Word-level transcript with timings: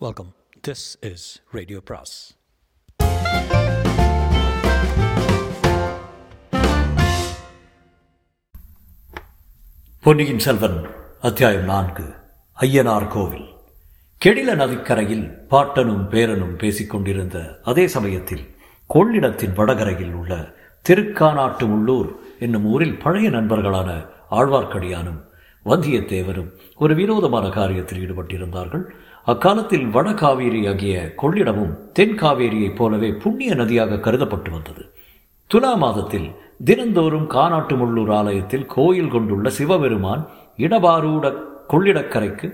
Welcome 0.00 0.34
this 0.68 0.96
is 1.00 1.40
radio 1.50 1.80
பிராஸ் 1.84 2.36
பொன்னியின் 10.02 10.38
செல்வன் 10.38 10.86
அத்தியாயம் 11.20 11.64
நான்கு 11.64 12.14
ஐயனார் 12.60 13.08
கோவில். 13.08 13.54
கெடில 14.24 14.54
நதிக்கரையில் 14.54 15.46
பாட்டனும் 15.50 16.08
பேரனும் 16.08 16.56
பேசிக்கொண்டிருந்த 16.56 17.60
அதே 17.62 17.86
சமயத்தில் 17.86 18.54
கொள்ளிடத்தின் 18.94 19.52
வடகரையில் 19.52 20.12
உள்ள 20.12 20.54
திருக்கானாட்டு 20.88 21.62
உள்ளூர் 21.64 22.16
என்னும் 22.38 22.64
ஊரில் 22.64 22.98
பழைய 22.98 23.30
நண்பர்களான 23.30 24.06
ஆழ்வார்க்கடியானும் 24.30 25.25
வந்தியத்தேவரும் 25.66 26.50
ஒரு 26.76 26.94
வினோதமான 26.94 27.46
காரியத்தில் 27.48 28.02
ஈடுபட்டிருந்தார்கள். 28.04 28.84
அக்காலத்தில் 29.24 29.86
வட 29.86 30.14
காவேரி 30.14 30.66
ஆகிய 30.66 31.14
கொள்ளிடமும் 31.22 31.72
தென் 31.92 32.16
காவேரியைப் 32.18 32.74
போலவே 32.74 33.10
புண்ணிய 33.12 33.54
நதியாக 33.54 34.00
கருதப்பட்டு 34.00 34.50
வந்தது. 34.50 34.82
துலா 35.50 35.76
மாதத்தில் 35.76 36.28
தினந்தோறும் 36.64 37.30
கானாட்டு 37.30 37.74
முள்ளூர் 37.80 38.12
ஆலயத்தில் 38.14 38.66
கோயில் 38.66 39.08
கொண்டுள்ள 39.08 39.50
சிவபெருமான் 39.50 40.22
இடபாரூட 40.56 41.34
கொள்ளிடக்கரைக்கு 41.68 42.48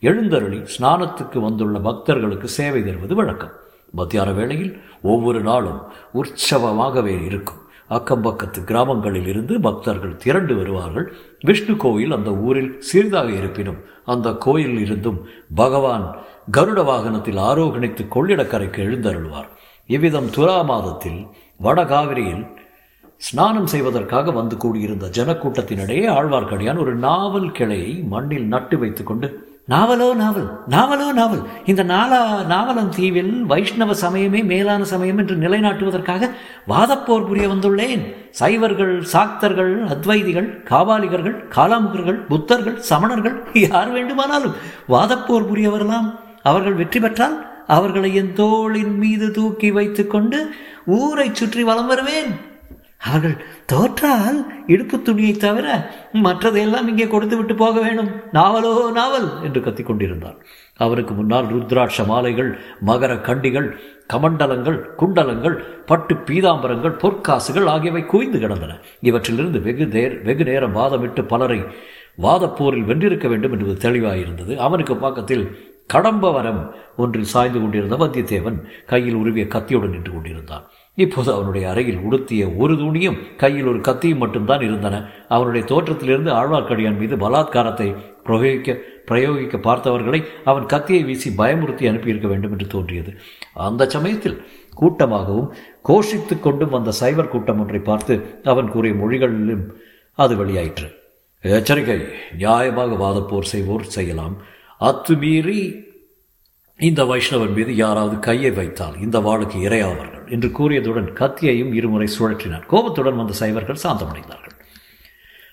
எழுந்தருளி 0.00 0.60
ஸ்நானத்துக்கு 0.74 1.38
வந்துள்ள 1.38 1.78
பக்தர்களுக்கு 1.78 2.48
சேவை 2.48 2.84
தருவது 2.84 3.14
வழக்கம். 3.14 3.52
மத்தியான 3.90 4.32
வேளையில் 4.32 4.82
ஒவ்வொரு 5.02 5.40
நாளும் 5.40 5.80
உற்சவமாகவே 6.14 7.24
இருக்கும். 7.24 7.60
அக்கம்பக்கத்து 7.90 8.64
கிராமங்களில் 8.64 9.26
இருந்து 9.26 9.60
பக்தர்கள் 9.60 10.16
திரண்டு 10.16 10.56
வருவார்கள். 10.56 11.12
விஷ்ணு 11.40 11.76
கோயில் 11.76 12.12
அந்த 12.12 12.30
ஊரில் 12.30 12.80
சிறிதாக 12.80 13.30
இருப்பினும் 13.30 13.80
அந்த 14.04 14.32
கோயிலில் 14.32 14.80
இருந்தும் 14.80 15.26
பகவான் 15.54 16.16
கருட 16.52 16.84
வாகனத்தில் 16.84 17.36
ஆரோகணித்து 17.36 18.04
கொள்ளிடக்கரைக்கு 18.08 18.80
எழுந்தருள்வார். 18.86 19.48
இவ்விதம் 19.86 20.26
துலா 20.26 20.64
மாதத்தில் 20.64 21.26
வடகாவிரியில் 21.62 22.44
ஸ்நானம் 23.16 23.66
செய்வதற்காக 23.66 24.30
வந்து 24.30 24.56
கூடியிருந்த 24.56 25.06
ஜனக்கூட்டத்தினிடையே 25.06 26.06
ஆழ்வார்க்கடியான் 26.08 26.78
ஒரு 26.78 26.94
நாவல் 26.94 27.52
கிளையை 27.52 28.02
மண்ணில் 28.02 28.46
நட்டு 28.46 28.78
வைத்துக்கொண்டு 28.78 29.50
நாவலோ 29.68 30.06
நாவல் 30.20 30.46
நாவலோ 30.68 31.04
நாவல். 31.18 31.42
இந்த 31.70 31.82
நாலா 31.90 32.18
நாவலம் 32.52 32.88
தீவில் 32.88 33.30
வைஷ்ணவ 33.50 33.94
சமயமே 34.00 34.40
மேலான 34.44 34.82
சமயம் 34.84 35.18
என்று 35.18 35.34
நிலைநாட்டுவதற்காக 35.36 36.30
வாதப்போர் 36.72 37.26
புரிய 37.28 37.48
வந்துள்ளேன். 37.48 38.02
சைவர்கள் 38.40 38.94
சாக்தர்கள் 39.12 39.72
அத்வைதிகள் 39.86 40.48
காபாலிகர்கள் 40.70 41.36
காலாமுகர்கள் 41.56 42.18
புத்தர்கள் 42.30 42.78
சமணர்கள் 42.90 43.36
யார் 43.64 43.92
வேண்டுமானாலும் 43.92 44.56
வாதப்போர் 44.88 45.48
புரிய 45.48 45.70
வரலாம் 45.70 46.08
அவர்கள் 46.42 46.78
வெற்றி 46.82 47.00
பெற்றால் 47.00 47.36
அவர்களை 47.66 48.14
என் 48.14 48.32
தோளின் 48.32 48.94
மீது 48.98 49.30
தூக்கி 49.30 49.70
வைத்துக்கொண்டு 49.70 50.40
ஊரை 51.00 51.30
சுற்றி 51.32 51.62
வலம் 51.62 51.86
வருவேன். 51.86 52.32
அவர்கள் 53.06 53.36
தோற்றால் 53.70 54.38
இடுப்பு 54.72 54.96
துணியை 55.02 55.32
தவிர 55.36 55.66
மற்றதையெல்லாம் 56.26 56.88
இங்கே 56.90 57.06
கொடுத்து 57.06 57.36
விட்டு 57.36 57.54
போக 57.54 57.76
வேண்டும் 57.80 58.10
நாவலோ 58.32 58.72
நாவல் 58.98 59.28
என்று 59.46 59.60
கத்திக் 59.60 59.88
கொண்டிருந்தார். 59.88 60.36
அவருக்கு 60.84 61.14
முன்னால் 61.14 61.48
ருத்ராட்ச 61.54 62.04
மாலைகள் 62.06 62.50
மகர 62.86 63.12
கண்டிகள் 63.28 63.68
கமண்டலங்கள் 64.12 64.78
குண்டலங்கள் 65.00 65.56
பட்டு 65.90 66.14
பீதாம்பரங்கள் 66.28 66.94
பொற்காசுகள் 67.02 67.68
ஆகியவை 67.74 68.02
குவிந்து 68.06 68.38
கிடந்தன. 68.38 68.78
இவற்றிலிருந்து 69.08 69.60
வெகு 69.66 69.86
நேர் 69.96 70.16
வெகு 70.28 70.46
நேரம் 70.50 70.76
வாதமிட்டு 70.76 71.24
பலரை 71.32 71.60
வாதப்போரில் 72.24 72.88
வென்றிருக்க 72.88 73.26
வேண்டும் 73.28 73.52
என்பது 73.56 73.76
தெளிவாயிருந்தது. 73.84 74.54
அவனுக்கு 74.66 74.96
பக்கத்தில் 74.96 75.44
கடம்பவரம் 75.94 76.62
ஒன்றில் 77.02 77.32
சாய்ந்து 77.32 77.58
கொண்டிருந்த 77.60 77.96
வந்தியத்தேவன் 78.02 78.58
கையில் 78.92 79.18
உருவிய 79.20 79.44
கத்தியுடன் 79.54 79.94
நின்று 79.94 80.12
கொண்டிருந்தான். 80.12 80.64
இப்போது 80.98 81.30
அவனுடைய 81.34 81.64
அறையில் 81.72 82.00
உடுத்திய 82.06 82.42
ஒரு 82.62 82.74
துணியும் 82.80 83.18
கையில் 83.42 83.68
ஒரு 83.70 83.80
கத்தியும் 83.88 84.22
மட்டும்தான் 84.22 84.64
இருந்தன. 84.68 84.96
அவனுடைய 85.34 85.62
தோற்றத்திலிருந்து 85.72 86.30
ஆழ்வார்க்கடியான் 86.38 86.98
மீது 87.02 87.16
பலாத்காரத்தை 87.16 87.88
பிரயோகிக்க 88.26 88.76
பிரயோகிக்க 89.10 89.56
பார்த்தவர்களை 89.68 90.20
அவன் 90.50 90.66
கத்தியை 90.72 91.02
வீசி 91.04 91.28
பயமுறுத்தி 91.38 91.84
அனுப்பியிருக்க 91.90 92.28
வேண்டும் 92.32 92.52
என்று 92.54 92.66
தோன்றியது. 92.74 93.12
அந்த 93.68 93.88
சமயத்தில் 93.94 94.36
கூட்டமாகவும் 94.80 95.48
கோஷித்து 95.88 96.34
கொண்டும் 96.40 96.74
வந்த 96.76 96.90
சைவர் 97.00 97.32
கூட்டம் 97.32 97.60
ஒன்றை 97.62 97.80
பார்த்து 97.88 98.14
அவன் 98.52 98.70
கூறிய 98.74 98.94
மொழிகளிலும் 98.94 99.64
அது 100.18 100.34
வெளியாயிற்று. 100.42 100.88
எச்சரிக்கை 101.44 101.98
நியாயமாக 102.38 102.98
வாதப்போர் 103.04 103.50
செய்வோர் 103.52 103.92
செய்யலாம். 103.96 104.36
அத்துமீறி 104.80 105.60
இந்த 106.88 107.02
வைஷ்ணவன் 107.04 107.52
மீது 107.54 107.72
யாராவது 107.76 108.18
கையை 108.18 108.50
வைத்தால் 108.50 108.94
இந்த 109.00 109.18
வாளுக்கு 109.18 109.58
இரையாவார்கள் 109.66 110.24
என்று 110.30 110.48
கூறியதுடன் 110.48 111.08
கத்தியையும் 111.20 111.74
இருமுறை 111.74 112.08
சுழற்றினார். 112.18 112.64
கோபத்துடன் 112.66 113.16
வந்த 113.16 113.32
சைவர்கள் 113.32 113.82
சாந்தமடைந்தார்கள். 113.82 114.56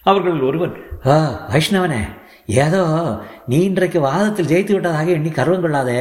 அவர்களில் 0.04 0.42
ஒருவன் 0.42 0.74
ஆ 1.06 1.16
வைஷ்ணவனே 1.52 2.02
ஏதோ 2.46 2.84
நீ 3.48 3.60
இன்றைக்கு 3.64 4.00
வாதத்தில் 4.00 4.52
ஜெயித்து 4.54 4.72
விட்டதாக 4.72 5.12
எண்ணி 5.18 5.30
கர்வம் 5.30 5.62
கொள்ளாதே. 5.62 6.00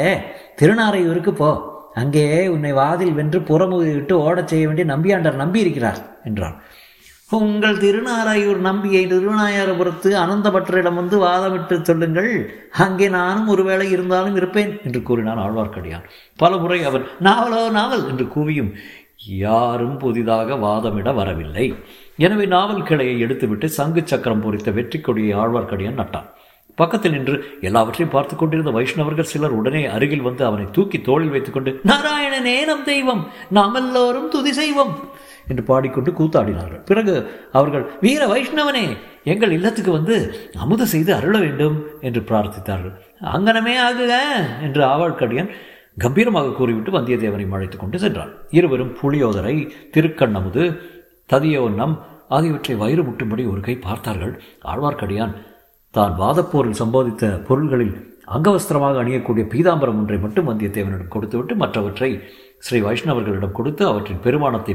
திருநாரையூருக்கு 0.60 1.30
போ. 1.30 1.50
அங்கே 1.94 2.26
உன்னை 2.48 2.72
வாதில் 2.72 3.12
வென்று 3.12 3.40
புறமுதி 3.40 3.92
விட்டு 3.94 4.16
ஓடச் 4.18 4.50
செய்ய 4.52 4.66
வேண்டிய 4.66 4.86
நம்பியாண்டர் 4.94 5.42
நம்பி 5.42 5.60
இருக்கிறார் 5.60 6.00
என்றான். 6.24 6.56
உங்கள் 7.36 7.80
திருநாராயூர் 7.82 8.60
நம்பியை 8.66 9.00
திருநாயாரபுரத்து 9.08 10.10
அனந்தபட்டரிடம் 10.20 10.98
வந்து 11.00 11.16
வாதமிட்டு 11.24 11.76
சொல்லுங்கள். 11.88 12.30
அங்கே 12.84 13.06
நானும் 13.16 13.50
ஒருவேளை 13.54 13.86
இருந்தாலும் 13.94 14.36
இருப்பேன் 14.40 14.72
என்று 14.86 15.00
கூறினான் 15.08 15.42
ஆழ்வார்க்கடியான். 15.44 16.06
பல 16.42 16.52
முறை 16.62 16.78
அவர் 16.90 17.04
நாவலோ 17.26 17.60
நாவல் 17.78 18.06
என்று 18.12 18.26
கூவியும் 18.36 18.70
யாரும் 19.44 19.98
புதிதாக 20.04 20.56
வாதமிட 20.64 21.12
வரவில்லை. 21.20 21.66
எனவே 22.26 22.46
நாவல் 22.56 22.86
கிளையை 22.90 23.16
எடுத்துவிட்டு 23.26 23.68
சங்கு 23.78 24.04
சக்கரம் 24.12 24.42
பொறித்த 24.46 24.70
வெற்றி 24.78 25.00
கொடியை 25.00 25.34
ஆழ்வார்க்கடியான் 25.42 26.00
நட்டான். 26.02 26.28
பக்கத்தில் 26.78 27.14
நின்று 27.16 27.36
எல்லாவற்றையும் 27.68 28.14
பார்த்து 28.16 28.34
கொண்டிருந்த 28.36 28.70
வைஷ்ணவர்கள் 28.78 29.30
சிலர் 29.30 29.58
உடனே 29.60 29.84
அருகில் 29.94 30.26
வந்து 30.26 30.42
அவனை 30.48 30.66
தூக்கி 30.76 30.98
தோளில் 31.08 31.32
வைத்துக்கொண்டு 31.34 31.70
நாராயணனே 31.92 32.58
நம் 32.72 32.84
தெய்வம் 32.90 33.22
நாம் 33.58 33.78
எல்லோரும் 33.82 34.28
துதி 34.34 34.52
செய்வோம். 34.60 34.92
என்று 35.48 35.62
பாடிக்கொண்டு 35.62 36.10
கூத்தாடினார்கள். 36.10 36.82
பிறகு 36.84 37.14
அவர்கள் 37.52 37.84
வீர 38.00 38.22
வைஷ்ணவனே 38.26 38.84
எங்கள் 39.24 39.52
இல்லத்துக்கு 39.52 39.92
வந்து 39.92 40.16
அமுத 40.58 40.84
செய்து 40.84 41.14
அருள 41.14 41.38
வேண்டும் 41.38 41.76
என்று 42.00 42.20
பிரார்த்தித்தார்கள். 42.20 42.94
அங்கனமே 43.34 43.74
ஆகுக 43.88 44.12
என்று 44.62 44.82
ஆவாழ்க்கடியன் 44.84 45.50
கம்பீரமாக 45.98 46.52
கூறிவிட்டு 46.52 46.90
வந்தியத்தேவனை 46.98 47.46
அழைத்துக் 47.50 47.80
கொண்டு 47.80 47.98
சென்றான். 47.98 48.32
இருவரும் 48.50 48.96
புளியோதரை 49.02 49.56
திருக்கண்ணமுது 49.96 50.64
ததியோன்னம் 51.32 51.94
ஆகியவற்றை 52.28 52.76
வயிறு 52.76 53.02
முட்டும்படி 53.02 53.42
ஒரு 53.50 53.60
கை 53.60 53.74
பார்த்தார்கள். 53.76 54.34
ஆழ்வார்க்கடியான் 54.64 55.34
தான் 55.94 56.14
வாதப்போரில் 56.18 56.80
சம்பாதித்த 56.80 57.24
பொருள்களில் 57.48 57.94
அங்கவஸ்திரமாக 58.36 58.98
அணியக்கூடிய 59.02 59.44
பீதாம்பரம் 59.52 59.98
ஒன்றை 60.00 60.18
மட்டும் 60.18 60.48
வந்தியத்தேவனிடம் 60.48 61.14
கொடுத்துவிட்டு 61.14 61.54
மற்றவற்றை 61.56 62.10
ஸ்ரீ 62.58 62.78
வைஷ்ணவர்களிடம் 62.80 63.52
கொடுத்து 63.52 63.82
அவற்றின் 63.86 64.22
பெருமானத்தை 64.22 64.74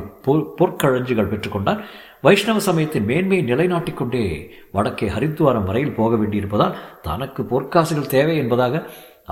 பொற்கழஞ்சுகள் 0.59 1.31
பெற்றுக்கொண்டார் 1.31 1.81
வைஷ்ணவ 2.21 2.59
சமயத்தின் 2.59 3.05
மேன்மையை 3.05 3.45
நிலைநாட்டிக் 3.45 3.97
கொண்டே 3.97 4.23
வடக்கே 4.71 5.09
ஹரித்வாரம் 5.09 5.67
வரையில் 5.69 5.97
போக 5.99 6.15
வேண்டியிருப்பதால் 6.15 6.77
தனக்கு 7.01 7.43
பொற்காசுகள் 7.43 8.13
தேவை 8.15 8.37
என்பதாக 8.37 8.83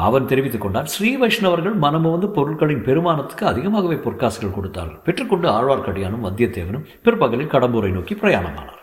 அவன் 0.07 0.25
தெரிவித்துக் 0.25 0.61
கொண்டான். 0.61 0.85
ஸ்ரீ 0.85 1.09
வைஷ்ணவர்கள் 1.17 1.77
மனமு 1.85 2.11
வந்து 2.11 2.29
பொருட்களின் 2.29 2.85
பெருமானத்துக்கு 2.89 3.43
அதிகமாகவே 3.43 3.97
பொற்காசுகள் 4.05 4.55
கொடுத்தார்கள். 4.57 5.01
பெற்றுக்கொண்டு 5.05 5.49
ஆழ்வார்க்கடியானும் 5.49 6.27
வந்தியத்தேவனும் 6.27 6.87
பிற்பகலில் 7.07 7.53
கடம்பூரை 7.55 7.91
நோக்கி 7.91 8.15
பிரயாணமானார் 8.15 8.80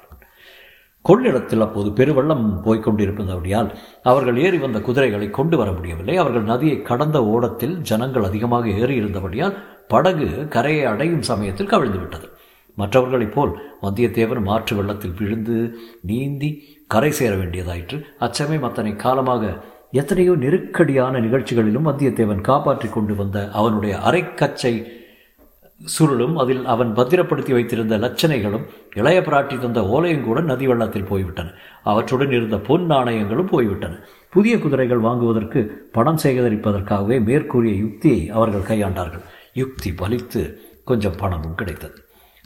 கொள்ளிடத்தில் 1.03 1.61
அப்போது 1.61 1.89
பெருவெள்ளம் 1.91 2.47
போய்கொண்டிருப்பதபடியால் 2.65 3.69
அவர்கள் 4.03 4.37
ஏறி 4.37 4.59
வந்த 4.59 4.79
குதிரைகளை 4.81 5.31
கொண்டு 5.31 5.57
வர 5.57 5.73
முடியவில்லை. 5.73 6.17
அவர்கள் 6.17 6.43
நதியை 6.43 6.83
கடந்த 6.83 7.25
ஓடத்தில் 7.25 7.77
ஜனங்கள் 7.81 8.23
அதிகமாக 8.23 8.69
ஏறி 8.69 8.95
இருந்தபடியால் 8.95 9.57
படகு 9.89 10.49
கரையை 10.49 10.85
அடையும் 10.85 11.23
சமயத்தில் 11.23 11.67
கவிழ்ந்து 11.67 11.99
விட்டது. 11.99 12.29
மற்றவர்களைப் 12.75 13.35
போல் 13.35 13.53
வந்தியத்தேவன் 13.83 14.43
மாற்று 14.43 14.77
வெள்ளத்தில் 14.77 15.17
விழுந்து 15.19 15.57
நீந்தி 16.03 16.51
கரை 16.87 17.11
சேர 17.11 17.33
வேண்டியதாயிற்று. 17.35 17.97
அச்சமயம் 18.19 18.63
அத்தனை 18.63 18.97
காலமாக 18.97 19.55
எத்தனையோ 19.91 20.33
நெருக்கடியான 20.35 21.21
நிகழ்ச்சிகளிலும் 21.21 21.89
வந்தியத்தேவன் 21.89 22.41
காப்பாற்றி 22.41 22.89
கொண்டு 22.89 23.15
வந்த 23.15 23.51
அவனுடைய 23.53 23.97
அரைக்கச்சை 23.99 24.73
சுருளும் 25.87 26.37
அதில் 26.37 26.65
அவன் 26.65 26.95
பத்திரப்படுத்தி 26.95 27.53
வைத்திருந்த 27.53 27.99
லட்சணைகளும் 27.99 28.65
இளைய 28.95 29.21
பிராட்டி 29.21 29.59
தந்த 29.59 29.81
ஓலையும் 29.81 30.25
கூட 30.25 30.41
நதி 30.41 30.67
வெள்ளத்தில் 30.67 31.05
போய்விட்டன. 31.05 31.53
அவற்றுடன் 31.83 32.31
இருந்த 32.31 32.59
பொன் 32.59 32.87
நாணயங்களும் 32.87 33.47
போய்விட்டன. 33.47 33.99
புதிய 34.29 34.59
குதிரைகள் 34.59 34.99
வாங்குவதற்கு 34.99 35.89
பணம் 35.93 36.19
சேகரிப்பதற்காகவே 36.23 37.25
மேற்கூறிய 37.25 37.75
யுக்தியை 37.77 38.31
அவர்கள் 38.31 38.69
கையாண்டார்கள். 38.71 39.25
யுக்தி 39.53 39.91
பலித்து 39.91 40.43
கொஞ்சம் 40.85 41.17
பணமும் 41.17 41.55
கிடைத்தது. 41.55 41.95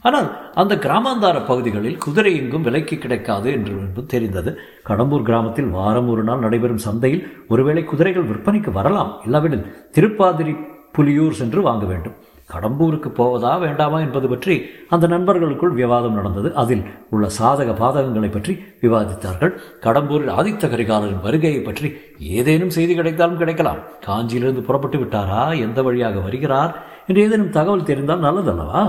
ஆனால் 0.03 0.53
அந்த 0.55 0.75
கிராமாந்தார 0.75 1.47
பகுதிகளில் 1.47 1.97
குதிரை 1.97 2.37
எங்கும் 2.37 2.63
விலைக்கு 2.63 2.99
கிடைக்காது 2.99 3.53
என்று 3.53 3.73
என்பது 3.73 4.07
தெரிந்தது. 4.07 4.59
கடம்பூர் 4.89 5.23
கிராமத்தில் 5.23 5.69
வாரம் 5.69 6.09
ஒரு 6.09 6.23
நாள் 6.23 6.39
நடைபெறும் 6.39 6.85
சந்தையில் 6.87 7.25
ஒருவேளை 7.49 7.85
குதிரைகள் 7.85 8.29
விற்பனைக்கு 8.29 8.73
வரலாம். 8.73 9.21
இல்லாவிடில் 9.25 9.89
திருப்பாதிரி 9.93 10.55
புலியூர் 10.99 11.31
சென்று 11.31 11.63
வாங்க 11.63 11.85
வேண்டும். 11.87 12.15
கடம்பூருக்கு 12.53 13.11
போவதா 13.19 13.59
வேண்டாமா 13.59 14.01
என்பது 14.01 14.29
பற்றி 14.29 14.55
அந்த 14.89 15.07
நண்பர்களுக்குள் 15.07 15.75
விவாதம் 15.81 16.17
நடந்தது. 16.19 16.55
அதில் 16.55 16.85
உள்ள 17.11 17.27
சாதக 17.39 17.71
பாதகங்களை 17.83 18.31
பற்றி 18.33 18.55
விவாதித்தார்கள். 18.81 19.53
கடம்பூரில் 19.87 20.35
ஆதித்த 20.39 20.71
கரிகாலரின் 20.75 21.25
வருகையை 21.27 21.61
பற்றி 21.61 21.91
ஏதேனும் 22.19 22.71
செய்தி 22.71 22.95
கிடைத்தாலும் 22.95 23.37
கிடைக்கலாம். 23.37 23.81
காஞ்சியிலிருந்து 24.07 24.61
புறப்பட்டு 24.61 24.99
விட்டாரா? 24.99 25.43
எந்த 25.61 25.83
வழியாக 25.83 26.21
வருகிறார்? 26.21 26.75
என்று 27.07 27.23
ஏதேனும் 27.23 27.51
தகவல் 27.51 27.89
தெரிந்தால் 27.91 28.25
நல்லதல்லவா? 28.27 28.83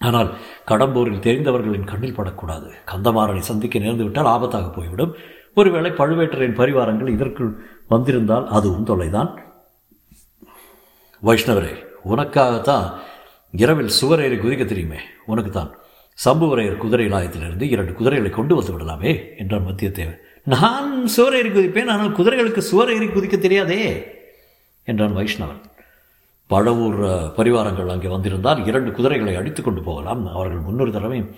ஆனால் 0.00 0.30
கடம்பூரில் 0.66 1.24
தெரிந்தவர்களின் 1.26 1.90
கண்ணில் 1.90 2.14
படக்கூடாது. 2.14 2.68
கந்தமாறனை 2.92 3.42
சந்திக்க 3.50 3.78
நேர்ந்துவிட்டால் 3.78 4.32
ஆபத்தாக 4.34 4.68
போய்விடும். 4.72 5.14
ஒருவேளை 5.54 5.90
பழுவேட்டரின் 5.90 6.58
பரிவாரங்கள் 6.58 7.14
இதற்குள் 7.14 7.52
வந்திருந்தால் 7.88 8.48
அதுவும் 8.48 8.86
தொல்லைதான். 8.86 9.30
வைஷ்ணவரே 11.22 11.72
உனக்காகத்தான் 12.04 12.86
இரவில் 13.52 13.92
சுவரேறி 14.00 14.36
குதிக்க 14.38 14.64
தெரியுமே? 14.64 14.96
உனக்கு 15.26 15.50
தான் 15.50 15.78
சம்புவரையர் 16.24 16.76
குதிரை 16.76 17.06
ஆயத்திலிருந்து 17.06 17.62
இரண்டு 17.62 17.92
குதிரைகளை 17.92 18.30
கொண்டு 18.30 18.54
வந்து 18.54 18.72
விடலாமே? 18.72 19.38
என்றான் 19.38 19.66
மத்தியத்தேவன். 19.66 20.18
நான் 20.44 21.06
சுவரேறி 21.16 21.50
குதிப்பேன் 21.52 21.88
ஆனால் 21.88 22.12
குதிரைகளுக்கு 22.12 22.62
சுவரேறி 22.72 23.08
குதிக்க 23.08 23.38
தெரியாதே? 23.38 23.80
என்றான் 24.84 25.16
வைஷ்ணவன். 25.16 25.60
பழவூர் 26.50 27.00
பரிவாரங்கள் 27.36 27.88
அங்கே 27.88 28.08
வந்திருந்தால் 28.08 28.66
இரண்டு 28.66 28.92
குதிரைகளை 28.92 29.36
அடித்து 29.36 29.62
கொண்டு 29.62 29.82
போகலாம். 29.82 30.26
அவர்கள் 30.26 30.58
முன்னொரு 30.58 30.92
தடவையும் 30.92 31.34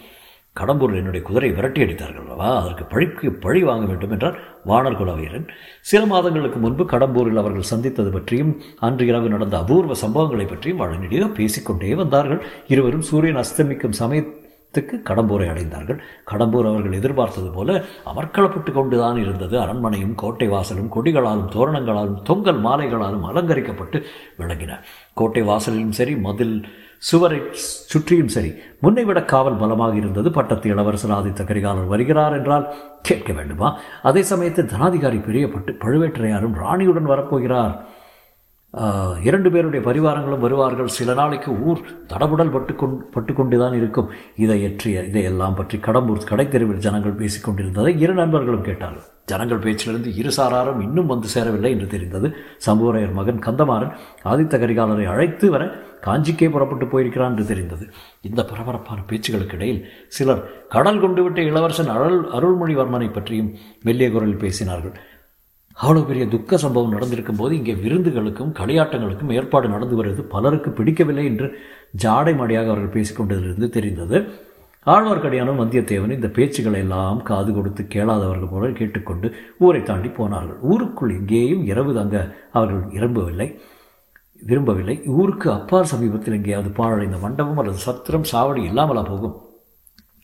கடம்பூரில் 0.57 0.97
என்னுடைய 0.97 1.27
குதிரை 1.27 1.51
விரட்டி 1.51 1.83
அடித்தார்கள் 1.83 2.25
அல்லவா 2.25 2.61
அதற்கு 2.63 2.85
பழிக்கு 2.85 3.31
பழி 3.31 3.63
வாங்க 3.63 3.87
வேண்டும் 3.87 4.11
என்றார் 4.11 4.39
வானர் 4.67 4.99
குலவீரன். 4.99 5.47
சில 5.81 6.07
மாதங்களுக்கு 6.07 6.59
முன்பு 6.59 6.85
கடம்பூரில் 6.85 7.37
அவர்கள் 7.37 7.71
சந்தித்தது 7.73 8.11
பற்றியும் 8.11 8.61
அன்று 8.79 9.07
இரவு 9.07 9.29
நடந்த 9.29 9.59
அபூர்வ 9.59 9.95
சம்பவங்களை 10.03 10.49
பற்றியும் 10.49 10.77
வழங்கிய 10.77 11.27
பேசிக்கொண்டே 11.27 11.95
வந்தார்கள். 11.95 12.43
இருவரும் 12.67 13.01
சூரியன் 13.01 13.37
அஸ்தமிக்கும் 13.37 13.99
சமயத்துக்கு 13.99 14.97
கடம்பூரை 15.09 15.49
அடைந்தார்கள். 15.49 15.99
கடம்பூர் 16.31 16.69
அவர்கள் 16.71 16.93
எதிர்பார்த்தது 16.93 17.51
போல 17.51 17.85
அமர்க்களப்பட்டு 18.13 18.73
கொண்டுதான் 18.73 19.17
இருந்தது. 19.17 19.61
அரண்மனையும் 19.61 20.15
கோட்டை 20.15 20.49
வாசலும் 20.49 20.93
கொடிகளாலும் 20.97 21.53
தோரணங்களாலும் 21.57 22.23
தொங்கல் 22.31 22.63
மாலைகளாலும் 22.69 23.27
அலங்கரிக்கப்பட்டு 23.31 24.01
விளங்கின. 24.39 24.79
கோட்டை 25.15 25.43
வாசலிலும் 25.43 25.99
சரி 26.01 26.17
மதில் 26.17 26.57
சுவரை 27.09 27.39
சுற்றியும் 27.93 28.33
சரி 28.35 28.51
முன்னை 28.85 29.05
விட 29.07 29.21
காவல் 29.33 29.61
பலமாக 29.63 29.97
இருந்தது 30.01 30.29
பட்டத்து 30.37 30.67
இளவரசர் 30.73 31.15
ஆதித்த 31.17 31.43
கரிகாலர் 31.49 31.93
வருகிறார் 31.93 32.37
என்றால் 32.39 32.67
கேட்க 33.09 33.31
வேண்டுமா? 33.39 33.69
அதே 34.09 34.23
சமயத்தில் 34.33 34.71
தனாதிகாரி 34.75 35.19
பிரியப்பட்டு 35.25 35.73
பழுவேற்றையாரும் 35.85 36.59
ராணியுடன் 36.65 37.11
வரப்போகிறார். 37.13 37.75
இரண்டு 39.29 39.49
பேருடைய 39.55 39.81
பரிவாரங்களும் 39.87 40.45
வருவார்கள். 40.45 40.95
சில 40.99 41.15
நாளைக்கு 41.19 41.51
ஊர் 41.69 41.81
தடபுடல் 42.13 42.55
பட்டு 42.55 42.75
கொண் 42.83 42.95
பட்டு 43.15 43.33
கொண்டுதான் 43.39 43.75
இருக்கும். 43.81 44.09
இதை 44.45 44.57
எற்றிய 44.69 45.03
இதையெல்லாம் 45.11 45.59
பற்றி 45.59 45.79
கடம்பூர் 45.89 46.31
கடைத்தெருவில் 46.31 46.85
ஜனங்கள் 46.87 47.21
பேசிக்கொண்டிருந்ததை 47.23 47.93
இரு 48.05 48.15
நண்பர்களும் 48.21 48.67
கேட்டார்கள். 48.69 49.09
ஜனங்கள் 49.29 49.63
பேச்சிலிருந்து 49.65 50.11
இருசாராரும் 50.21 50.81
இன்னும் 50.87 51.11
வந்து 51.13 51.29
சேரவில்லை 51.35 51.71
என்று 51.75 51.87
தெரிந்தது. 51.95 52.29
சம்புவரையர் 52.67 53.17
மகன் 53.19 53.45
கந்தமாறன் 53.47 53.93
ஆதித்த 54.33 54.59
கரிகாலரை 54.63 55.07
அழைத்து 55.13 55.49
வர 55.55 55.65
காஞ்சிக்கே 56.07 56.49
புறப்பட்டு 56.55 56.87
போயிருக்கிறான் 56.93 57.33
என்று 57.35 57.45
தெரிந்தது. 57.51 57.85
இந்த 58.29 58.41
பரபரப்பான 58.51 59.01
பேச்சுகளுக்கு 59.11 59.57
இடையில் 59.59 59.81
சிலர் 60.17 60.43
கடல் 60.75 61.03
கொண்டு 61.05 61.23
விட்ட 61.23 61.41
இளவரசன் 61.51 61.93
அருள் 61.97 62.21
அருள்மொழிவர்மனை 62.39 63.09
பற்றியும் 63.13 63.51
மெல்லிய 63.89 64.09
குரலில் 64.11 64.43
பேசினார்கள். 64.45 64.97
அவ்வளோ 65.77 66.01
பெரிய 66.09 66.25
துக்க 66.33 66.57
சம்பவம் 66.63 66.95
நடந்திருக்கும் 66.95 67.39
போது 67.39 67.53
இங்கே 67.59 67.75
விருந்துகளுக்கும் 67.85 68.51
களியாட்டங்களுக்கும் 68.59 69.33
ஏற்பாடு 69.39 69.67
நடந்து 69.69 69.95
வருவது 70.01 70.23
பலருக்கு 70.35 70.71
பிடிக்கவில்லை 70.71 71.25
என்று 71.31 71.47
ஜாடை 72.05 72.35
மாடியாக 72.41 72.71
அவர்கள் 72.73 72.95
பேசிக்கொண்டதிலிருந்து 72.97 73.69
தெரிந்தது. 73.77 74.19
ஆழ்வார்க்கடியானும் 74.87 75.61
வந்தியத்தேவன் 75.63 76.11
இந்த 76.11 76.27
பேச்சுக்களை 76.27 76.79
எல்லாம் 76.79 77.23
காது 77.23 77.53
கொடுத்து 77.53 77.83
கேளாதவர்கள் 77.83 78.51
போல 78.51 78.71
கேட்டுக்கொண்டு 78.71 79.33
ஊரை 79.59 79.83
தாண்டி 79.83 80.09
போனார்கள். 80.09 80.59
ஊருக்குள் 80.61 81.17
எங்கேயும் 81.17 81.65
இரவு 81.65 81.95
தங்க 81.95 82.35
அவர்கள் 82.53 82.83
விரும்பவில்லை. 82.83 83.61
விரும்பவில்லை. 84.43 85.03
ஊருக்கு 85.07 85.51
அப்பார் 85.53 85.91
சமீபத்தில் 85.93 86.35
எங்கேயாவது 86.35 86.71
பாழடைந்த 86.71 87.19
மண்டபம் 87.21 87.59
அல்லது 87.59 87.79
சத்திரம் 87.79 88.29
சாவடி 88.33 88.65
இல்லாமலா 88.65 89.03
போகும்? 89.03 89.41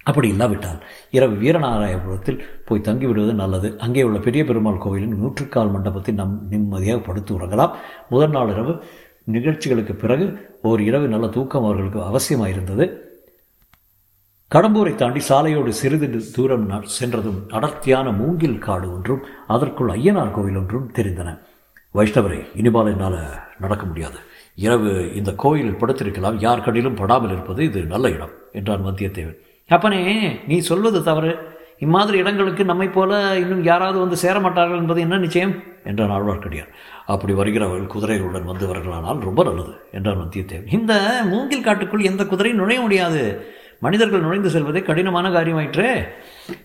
அப்படி 0.03 0.29
இல்லாவிட்டால் 0.29 0.83
இரவு 1.11 1.35
வீரநாராயபுரத்தில் 1.35 2.43
போய் 2.65 2.81
தங்கிவிடுவது 2.81 3.33
நல்லது. 3.33 3.79
அங்கே 3.79 4.03
உள்ள 4.03 4.19
பெரிய 4.19 4.45
பெருமாள் 4.45 4.79
கோவிலின் 4.79 5.17
நூற்றுக்கால் 5.17 5.71
மண்டபத்தில் 5.71 6.15
நம் 6.15 6.47
நிம்மதியாக 6.51 7.01
படுத்து 7.01 7.39
உறங்கலாம். 7.39 7.71
முதல் 8.09 8.31
நாள் 8.31 8.49
இரவு 8.49 8.83
நிகழ்ச்சிகளுக்கு 9.25 9.95
பிறகு 9.95 10.39
ஓர் 10.63 10.81
இரவு 10.81 11.09
நல்ல 11.09 11.27
தூக்கம் 11.29 11.65
அவர்களுக்கு 11.65 12.01
அவசியமாயிருந்தது. 12.01 12.87
கடம்பூரை 14.55 14.95
தாண்டி 14.95 15.21
சாலையோடு 15.29 15.69
சிறிது 15.69 16.21
தூரம் 16.35 16.83
சென்றதும் 16.85 17.41
அடர்த்தியான 17.51 18.11
மூங்கில் 18.11 18.59
காடு 18.59 18.93
ஒன்றும் 18.93 19.25
அதற்குள் 19.47 19.91
ஐயனார் 19.91 20.31
கோவில் 20.31 20.57
ஒன்றும் 20.57 20.93
தெரிந்தன. 20.95 21.39
வைஷ்ணவரே 21.95 22.39
இனிபால் 22.57 22.91
என்னால் 22.93 23.19
நடக்க 23.61 23.87
முடியாது. 23.87 24.17
இரவு 24.55 25.15
இந்த 25.15 25.33
கோயிலில் 25.33 25.79
படுத்திருக்கலாம். 25.81 26.37
யார் 26.39 26.61
கடிலும் 26.61 26.95
படாமல் 26.95 27.31
இருப்பது 27.31 27.65
இது 27.65 27.83
நல்ல 27.83 28.11
இடம் 28.11 28.31
என்றான் 28.53 28.87
வந்தியத்தேவன். 28.87 29.37
அப்பனே 29.69 30.01
நீ 30.47 30.59
சொல்வது 30.59 31.05
தவறு. 31.05 31.39
இம்மாதிரி 31.79 32.19
இடங்களுக்கு 32.19 32.65
நம்மை 32.65 32.89
போல 32.89 33.39
இன்னும் 33.39 33.63
யாராவது 33.63 33.99
வந்து 33.99 34.17
சேரமாட்டார்கள் 34.23 34.77
என்பது 34.77 35.01
என்ன 35.01 35.19
நிச்சயம்? 35.19 35.55
என்றான் 35.85 36.11
ஆழ்வார்க்கடியார் 36.11 36.73
அப்படி 37.07 37.33
வருகிறவர்கள் 37.33 37.93
குதிரைகளுடன் 37.95 38.49
வந்தவர்களானால் 38.53 39.21
ரொம்ப 39.21 39.45
நல்லது 39.45 39.75
என்றான் 39.93 40.21
வந்தியத்தேவன். 40.25 40.73
இந்த 40.73 41.21
மூங்கில் 41.25 41.63
காட்டுக்குள் 41.63 42.09
எந்த 42.11 42.25
குதிரையும் 42.25 42.61
நுழைய 42.63 42.81
முடியாது. 42.81 43.23
மனிதர்கள் 43.81 44.21
நுழைந்து 44.21 44.51
செல்வதே 44.51 44.83
கடினமான 44.83 45.29
காரியமாயிற்றே. 45.29 46.09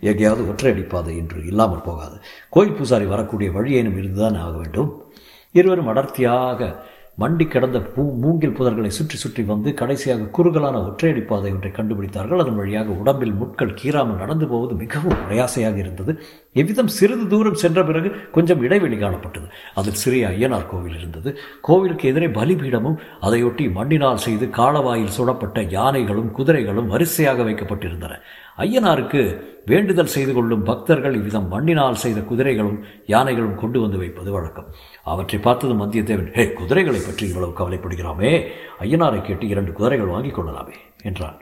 எங்கேயாவது 0.01 0.43
ஒற்றையடிப்பாதை 0.43 1.17
என்று 1.17 1.45
இல்லாமல் 1.45 1.81
போகாது. 1.81 2.19
கோயில் 2.49 2.73
பூசாரி 2.73 3.05
வரக்கூடிய 3.05 3.51
வழியேனும் 3.51 3.97
இருந்துதான் 3.97 4.35
ஆக 4.35 4.57
வேண்டும். 4.57 5.13
இருவரும் 5.51 5.87
அடர்த்தியாக 5.87 6.85
மண்டி 7.21 7.45
கிடந்த 7.47 7.79
பூ 7.79 8.03
மூங்கில் 8.21 8.55
புதர்களை 8.57 8.87
சுற்றி 8.87 9.17
சுற்றி 9.17 9.41
வந்து 9.43 9.73
கடைசியாக 9.73 10.29
குறுகலான 10.37 10.75
ஒற்றையடி 10.87 11.21
பாதை 11.25 11.51
ஒன்றை 11.51 11.71
கண்டுபிடித்தார்கள். 11.71 12.39
அதன் 12.39 12.55
வழியாக 12.55 12.89
உடம்பில் 12.91 13.33
முட்கள் 13.33 13.75
கீறாமல் 13.81 14.19
நடந்து 14.21 14.47
போவது 14.47 14.73
மிகவும் 14.75 15.19
பிரயாசையாக 15.27 15.77
இருந்தது. 15.77 16.13
எவ்விதம் 16.53 16.87
சிறிது 16.87 17.27
தூரம் 17.27 17.59
சென்ற 17.63 17.83
பிறகு 17.83 18.11
கொஞ்சம் 18.31 18.61
இடைவெளி 18.61 18.97
காணப்பட்டது. 18.97 19.47
அதில் 19.75 19.99
சிறிய 20.03 20.27
ஐயனார் 20.27 20.69
கோவில் 20.71 20.97
இருந்தது. 20.97 21.37
கோவிலுக்கு 21.61 22.09
எதிரே 22.09 22.27
பலிபீடமும் 22.27 22.97
அதையொட்டி 23.21 23.67
மண்ணினால் 23.71 24.23
செய்து 24.25 24.47
காலவாயில் 24.59 25.15
சுடப்பட்ட 25.19 25.61
யானைகளும் 25.77 26.31
குதிரைகளும் 26.31 26.87
வரிசையாக 26.87 27.43
வைக்கப்பட்டிருந்தன. 27.43 28.19
ஐயனாருக்கு 28.57 29.51
வேண்டுதல் 29.65 30.05
செய்து 30.05 30.33
கொள்ளும் 30.33 30.63
பக்தர்கள் 30.63 31.15
இவ்விதம் 31.15 31.47
மண்ணினால் 31.47 31.93
செய்த 31.93 32.19
குதிரைகளும் 32.19 32.83
யானைகளும் 33.05 33.55
கொண்டு 33.55 33.81
வந்து 33.81 33.97
வைப்பது 33.97 34.31
வழக்கம். 34.31 34.65
அவற்றை 35.03 35.41
பார்த்ததும் 35.41 35.81
வந்தியத்தேவன் 35.81 36.33
ஹே 36.33 36.53
குதிரைகளை 36.53 36.99
பற்றி 37.05 37.27
இவ்வளவு 37.27 37.53
கவலைப்படுகிறாமே? 37.59 38.47
ஐயனாரை 38.79 39.21
கேட்டு 39.21 39.47
இரண்டு 39.47 39.71
குதிரைகள் 39.71 40.05
வாங்கி 40.05 40.29
கொள்ளலாமே 40.29 40.73
என்றான். 41.03 41.41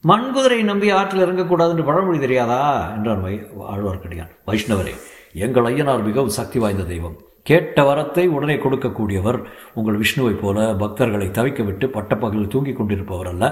மண் 0.00 0.32
குதிரையை 0.32 0.66
நம்பி 0.66 0.90
ஆற்றில் 0.90 1.24
இறங்கக்கூடாது 1.26 1.68
என்று 1.68 1.84
பழமொழி 1.84 2.18
தெரியாதா? 2.18 2.92
என்றான் 2.94 3.22
வை 3.22 3.46
ஆழ்வார்க்கடியான். 3.72 4.30
வைஷ்ணவரே 4.46 4.94
எங்கள் 5.32 5.64
ஐயனார் 5.64 6.02
மிகவும் 6.02 6.28
சக்தி 6.28 6.58
வாய்ந்த 6.58 6.82
தெய்வம். 6.82 7.18
கேட்ட 7.42 7.82
வரத்தை 7.82 8.26
உடனே 8.26 8.54
கொடுக்கக்கூடியவர் 8.54 9.44
உங்கள் 9.74 10.00
விஷ்ணுவைப் 10.00 10.40
போல 10.40 10.72
பக்தர்களை 10.72 11.28
தவிக்க 11.30 11.64
விட்டு 11.64 11.86
பட்டப்பகலில் 11.88 12.48
தூங்கிக் 12.48 12.76
கொண்டிருப்பவர் 12.76 13.26
அல்ல 13.26 13.44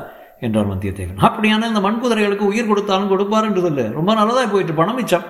என்றார் 0.46 0.70
வந்தியத்தேவன் 0.72 1.24
அப்படியான 1.28 1.68
இந்த 1.68 1.80
மண் 1.86 2.00
குதிரைகளுக்கு 2.02 2.50
உயிர் 2.52 2.66
கொடுத்தாலும் 2.66 3.12
கொடுப்பார் 3.12 3.48
என்று 3.48 3.60
சொல்லு 3.60 3.84
ரொம்ப 3.98 4.14
நல்லதாக 4.14 4.46
போயிட்டு 4.52 4.74
பணம் 4.80 4.98
மிச்சம். 5.00 5.26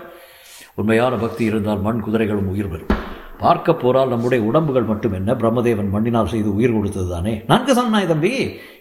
உண்மையான 0.74 1.14
பக்தி 1.16 1.44
இருந்தால் 1.44 1.84
மண் 1.86 2.02
குதிரைகளும் 2.06 2.50
உயிர் 2.54 2.72
பெறும். 2.72 2.92
பார்க்க 3.42 3.74
போறால் 3.74 4.08
நம்முடைய 4.08 4.44
உடம்புகள் 4.44 4.86
மட்டும் 4.90 5.12
என்ன? 5.12 5.34
பிரம்மதேவன் 5.34 5.90
மண்ணினால் 5.90 6.30
செய்து 6.32 6.54
உயிர் 6.54 6.74
கொடுத்தது 6.76 7.08
தானே? 7.10 7.32
நன்கு 7.46 7.74
சொன்னாய் 7.74 8.06
தம்பி 8.06 8.32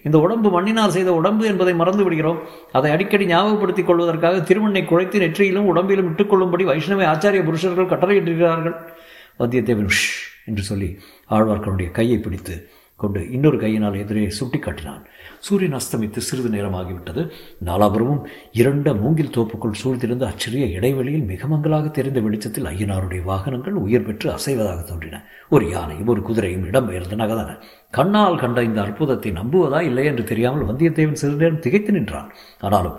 இந்த 0.03 0.17
உடம்பு 0.19 0.49
மண்ணினால் 0.49 0.93
செய்த 0.95 1.13
உடம்பு 1.13 1.45
என்பதை 1.45 1.73
மறந்து 1.81 2.03
விடுகிறோம். 2.03 2.39
அதை 2.71 2.91
அடிக்கடி 2.91 3.25
ஞாபகப்படுத்திக் 3.25 3.89
கொள்வதற்காக 3.89 4.39
திருமண்ணை 4.39 4.83
குழைத்து 4.83 5.19
நெற்றியிலும் 5.23 5.69
உடம்பிலும் 5.73 6.09
இட்டுக்கொள்ளும்படி 6.11 6.65
வைஷ்ணவ 6.71 7.05
ஆச்சாரிய 7.13 7.43
புருஷர்கள் 7.43 7.91
கட்டளையிட்டிருக்கிறார்கள். 7.91 8.75
வந்தியத்தேவன் 9.39 9.91
என்று 10.49 10.63
சொல்லி 10.63 10.89
ஆழ்வார்க்கனுடைய 11.29 11.91
கையை 11.91 12.17
பிடித்து 12.17 12.55
கொண்டு 12.99 13.19
இன்னொரு 13.35 13.57
கையினால் 13.63 13.97
எதிரே 14.01 14.21
சுட்டி 14.37 14.59
காட்டினான். 14.59 15.01
சூரியன் 15.45 15.75
அஸ்தமித்து 15.79 16.19
சிறிது 16.27 16.49
நேரமாகிவிட்டது. 16.55 17.21
நாலாபுரமும் 17.67 18.23
இரண்ட 18.59 18.93
மூங்கில் 19.01 19.33
தோப்புக்குள் 19.35 19.77
சூழ்ந்திருந்த 19.81 20.23
அச்சிறிய 20.31 20.65
இடைவெளியில் 20.77 21.27
மிக 21.31 21.47
மங்களாக 21.51 21.91
தெரிந்த 21.97 22.21
வெளிச்சத்தில் 22.25 22.69
ஐயனாருடைய 22.71 23.21
வாகனங்கள் 23.29 23.77
உயிர் 23.83 24.07
பெற்று 24.07 24.27
அசைவதாக 24.37 24.81
தோன்றின. 24.89 25.21
ஒரு 25.49 25.65
யானையும் 25.75 26.11
ஒரு 26.13 26.23
குதிரையும் 26.29 26.67
இடம்பெயர்ந்து 26.71 27.21
நகதன 27.23 27.57
கண்ணால் 27.97 28.41
கண்ட 28.43 28.63
இந்த 28.69 28.79
அற்புதத்தை 28.85 29.31
நம்புவதா 29.39 29.81
இல்லை 29.89 30.05
என்று 30.05 30.23
தெரியாமல் 30.31 30.67
வந்தியத்தேவன் 30.69 31.21
சிறிது 31.21 31.41
நேரம் 31.43 31.63
திகைத்து 31.65 31.93
நின்றான். 31.97 32.29
ஆனாலும் 32.67 32.97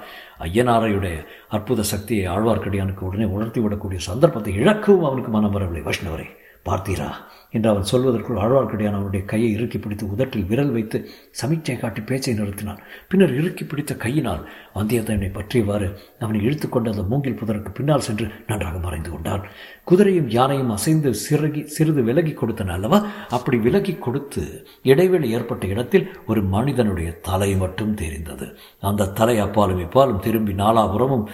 ஐயனாரையுடைய 0.48 1.16
அற்புத 1.56 1.86
சக்தியை 1.92 2.26
ஆழ்வார்க்கடியானுக்கு 2.34 3.08
உடனே 3.08 3.26
உணர்த்திவிடக்கூடிய 3.36 4.00
சந்தர்ப்பத்தை 4.10 4.52
இழக்கவும் 4.62 5.08
அவனுக்கு 5.08 5.32
மனம் 5.38 5.56
வரவில்லை 5.56 5.82
வைஷ்ணவரே 5.88 6.28
பார்த்தீரா? 6.64 7.10
என்று 7.50 7.70
அவன் 7.70 7.86
சொல்வதற்குள் 7.92 8.38
ஆழ்வார்க்கடியான் 8.38 8.92
அவனுடைய 8.92 9.24
கையை 9.26 9.52
இறுக்கி 9.52 9.78
பிடித்து 9.78 10.10
உதட்டில் 10.10 10.44
விரல் 10.44 10.72
வைத்து 10.72 11.08
சமீட்சை 11.30 11.78
காட்டி 11.78 12.00
பேச்சை 12.00 12.34
நிறுத்தினான். 12.34 12.78
பின்னர் 13.08 13.34
இறுக்கி 13.34 13.64
பிடித்த 13.64 13.96
கையினால் 13.96 14.48
வந்தியத்தேவனை 14.74 15.30
பற்றியவாறு 15.32 15.94
அவனை 16.20 16.40
இழுத்துக்கொண்டு 16.40 16.90
அந்த 16.90 17.02
மூங்கில் 17.02 17.38
புதருக்கு 17.44 17.70
பின்னால் 17.74 18.00
சென்று 18.00 18.30
நன்றாக 18.46 18.78
மறைந்து 18.78 19.10
கொண்டான். 19.10 19.46
குதிரையும் 19.90 20.28
யானையும் 20.28 20.70
அசைந்து 20.70 21.14
சிறகி 21.14 21.66
சிறிது 21.66 22.02
விலகி 22.02 22.30
கொடுத்தன 22.30 22.68
அல்லவா? 22.68 23.06
அப்படி 23.28 23.56
விலகி 23.56 23.94
கொடுத்து 23.94 24.66
இடைவெளி 24.82 25.30
ஏற்பட்ட 25.30 25.66
இடத்தில் 25.66 26.10
ஒரு 26.26 26.42
மனிதனுடைய 26.42 27.12
தலை 27.12 27.56
மட்டும் 27.56 27.94
தெரிந்தது. 27.94 28.58
அந்த 28.80 29.06
தலை 29.06 29.38
அப்பாலும் 29.38 29.80
இப்பாலும் 29.80 30.20
திரும்பி 30.20 30.52
நாலாபுரமும் 30.52 31.28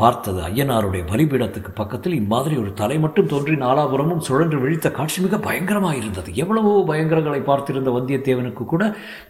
பார்த்தது 0.00 0.40
ஐயனாருடைய 0.48 1.02
பலிபீடத்துக்கு 1.10 1.70
பக்கத்தில் 1.80 2.16
இம்மாதிரி 2.20 2.54
ஒரு 2.62 2.70
தலை 2.80 2.96
மட்டும் 2.98 3.30
தோன்றி 3.32 3.54
நாலாபுரமும் 3.62 4.24
சுழன்று 4.26 4.58
விழித்த 4.60 4.88
காட்சி 4.90 5.18
மிக 5.22 5.38
பயங்கரமாக 5.38 5.98
இருந்தது 6.00 6.30
எவ்வளவோ 6.42 6.72
பயங்கரங்களை 6.90 7.40
பார்த்திருந்த 7.50 7.92
வந்தியத்தேவனுக்கு 7.96 8.64
கூட 8.64 8.84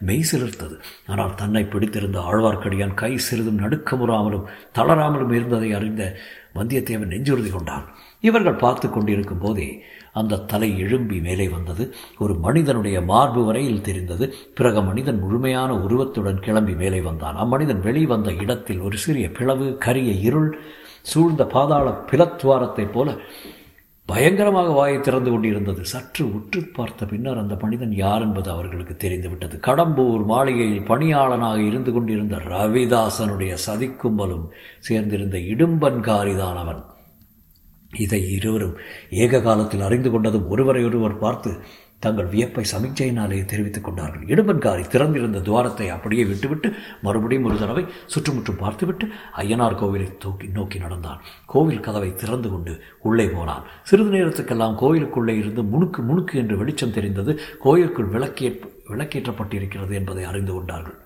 மெய் 0.09 0.29
சிலிர்த்தது. 0.31 0.77
ஆனால் 1.07 1.35
தன்னை 1.35 1.65
பிடித்திருந்த 1.75 2.21
ஆழ்வார்க்கடியான் 2.31 2.99
கை 3.03 3.13
சிறிதும் 3.29 3.63
நடுக்கமுறாமலும் 3.65 4.49
தளராமலும் 4.79 5.35
இருந்ததை 5.39 5.71
அறிந்த 5.79 6.03
வந்தியத்தேவன் 6.59 7.13
நெஞ்சுறுதி 7.15 7.53
கொண்டான். 7.53 7.87
இவர்கள் 8.25 8.63
பார்த்து 8.63 8.87
கொண்டிருக்கும் 8.91 9.43
போதே 9.43 9.67
அந்த 10.19 10.43
தலை 10.53 10.71
எழும்பி 10.79 11.19
மேலே 11.27 11.47
வந்தது. 11.49 11.85
ஒரு 12.19 12.35
மனிதனுடைய 12.47 12.97
மார்பு 13.13 13.43
வரையில் 13.45 13.85
தெரிந்தது. 13.89 14.27
பிறகு 14.55 14.83
மனிதன் 14.83 15.21
முழுமையான 15.21 15.71
உருவத்துடன் 15.79 16.41
கிளம்பி 16.41 16.75
மேலே 16.83 17.01
வந்தான். 17.01 17.37
அம்மனிதன் 17.37 17.81
வெளிவந்த 17.81 18.33
இடத்தில் 18.45 18.85
ஒரு 18.89 18.99
சிறிய 19.05 19.29
பிளவு 19.39 19.69
கரிய 19.87 20.13
இருள் 20.29 20.51
சூழ்ந்த 21.03 21.45
பாதாள 21.47 21.87
பிளத்வாரத்தைப் 22.11 22.93
போல 22.93 23.17
பயங்கரமாக 24.09 24.69
வாயை 24.71 24.99
திறந்து 25.01 25.31
கொண்டிருந்தது. 25.31 25.83
சற்று 25.85 26.25
உற்று 26.35 26.61
பார்த்த 26.77 27.07
பின்னர் 27.07 27.41
அந்த 27.43 27.55
மனிதன் 27.61 27.95
யார் 27.95 28.21
என்பது 28.21 28.49
அவர்களுக்கு 28.51 28.95
தெரிந்துவிட்டது 28.97 29.57
கடம்பூர் 29.67 30.25
மாளிகையில் 30.25 30.87
பணியாளனாக 30.89 31.59
இருந்து 31.67 31.93
கொண்டிருந்த 31.93 32.37
ரவிதாசனுடைய 32.53 33.55
சதிக்கும்பலும் 33.67 34.47
சேர்ந்திருந்த 34.89 35.37
இடும்பன்காரிதான் 35.53 36.63
அவன். 36.65 36.81
இதை 37.93 38.31
இருவரும் 38.31 38.77
ஏக 39.11 39.41
காலத்தில் 39.41 39.81
அறிந்து 39.81 40.11
கொண்டதும் 40.11 40.49
ஒருவரை 40.49 40.85
ஒருவர் 40.85 41.19
பார்த்து 41.19 41.61
தங்கள் 42.01 42.27
வியப்பை 42.27 42.65
சமிக்ஞையினாலே 42.73 43.45
தெரிவித்துக் 43.45 43.85
கொண்டார்கள். 43.85 44.27
இடுமன்காரி 44.27 44.89
திறந்திருந்த 44.89 45.39
துவாரத்தை 45.39 45.89
அப்படியே 45.89 46.25
விட்டுவிட்டு 46.25 46.73
மறுபடியும் 47.03 47.45
ஒரு 47.45 47.59
தடவை 47.59 47.85
சுற்றுமுற்றும் 48.07 48.57
பார்த்துவிட்டு 48.57 49.07
ஐயனார் 49.37 49.79
கோவிலை 49.81 50.17
தூக்கி 50.17 50.47
நோக்கி 50.47 50.79
நடந்தான். 50.79 51.21
கோவில் 51.47 51.81
கதவை 51.81 52.15
திறந்து 52.15 52.51
கொண்டு 52.51 52.83
உள்ளே 53.01 53.27
போனான். 53.27 53.65
சிறிது 53.83 54.11
நேரத்துக்கெல்லாம் 54.11 54.75
கோயிலுக்குள்ளே 54.75 55.39
இருந்து 55.39 55.63
முணுக்கு 55.63 56.03
முணுக்கு 56.03 56.33
என்று 56.33 56.57
வெளிச்சம் 56.57 56.93
தெரிந்தது 56.93 57.39
கோயிலுக்குள் 57.59 58.07
விளக்கே 58.07 58.61
விளக்கேற்றப்பட்டிருக்கிறது 58.89 59.93
என்பதை 59.93 60.25
அறிந்து 60.25 60.53
கொண்டார்கள். 60.53 60.99